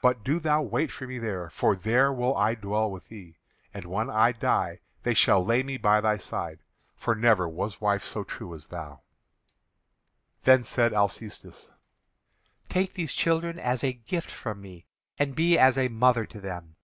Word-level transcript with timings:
But 0.00 0.22
do 0.22 0.38
thou 0.38 0.62
wait 0.62 0.88
for 0.92 1.04
me 1.04 1.18
there, 1.18 1.50
for 1.50 1.74
there 1.74 2.12
will 2.12 2.36
I 2.36 2.54
dwell 2.54 2.88
with 2.88 3.08
thee; 3.08 3.38
and 3.74 3.86
when 3.86 4.08
I 4.08 4.30
die 4.30 4.78
they 5.02 5.14
shall 5.14 5.44
lay 5.44 5.64
me 5.64 5.76
by 5.76 6.00
thy 6.00 6.16
side, 6.16 6.60
for 6.94 7.16
never 7.16 7.48
was 7.48 7.80
wife 7.80 8.04
so 8.04 8.22
true 8.22 8.54
as 8.54 8.68
thou." 8.68 9.00
Then 10.44 10.62
said 10.62 10.92
Alcestis: 10.94 11.72
"Take 12.68 12.92
these 12.94 13.14
children 13.14 13.58
as 13.58 13.82
a 13.82 13.92
gift 13.94 14.30
from 14.30 14.60
me, 14.60 14.86
and 15.18 15.34
be 15.34 15.58
as 15.58 15.76
a 15.76 15.88
mother 15.88 16.24
to 16.24 16.40
them." 16.40 16.76